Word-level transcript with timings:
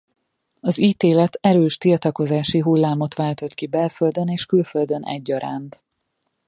Az 0.59 0.77
ítélet 0.77 1.37
erős 1.41 1.77
tiltakozási 1.77 2.59
hullámot 2.59 3.13
váltott 3.15 3.53
ki 3.53 3.67
belföldön 3.67 4.27
és 4.27 4.45
külföldön 4.45 5.03
egyaránt. 5.03 5.83